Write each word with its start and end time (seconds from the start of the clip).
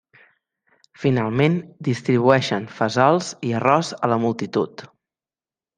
Finalment, 1.03 1.59
distribueixen 1.89 2.67
fesols 2.79 3.31
i 3.51 3.55
arròs 3.61 3.95
a 4.09 4.13
la 4.15 4.23
multitud. 4.27 4.89